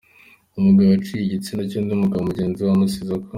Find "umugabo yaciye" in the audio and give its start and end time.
0.57-1.21